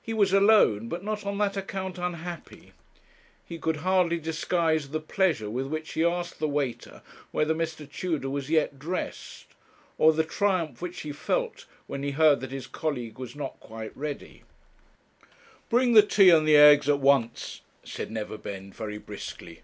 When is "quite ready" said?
13.58-14.44